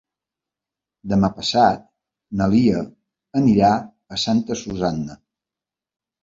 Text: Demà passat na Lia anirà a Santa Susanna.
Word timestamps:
Demà 1.11 1.27
passat 1.35 1.83
na 2.39 2.47
Lia 2.53 2.79
anirà 3.43 3.71
a 3.79 4.19
Santa 4.25 4.59
Susanna. 4.65 5.21